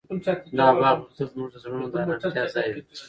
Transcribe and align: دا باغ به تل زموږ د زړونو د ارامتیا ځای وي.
دا 0.57 0.67
باغ 0.81 0.97
به 1.03 1.09
تل 1.15 1.27
زموږ 1.33 1.47
د 1.53 1.55
زړونو 1.63 1.85
د 1.91 1.93
ارامتیا 2.03 2.43
ځای 2.53 2.67
وي. 2.73 2.81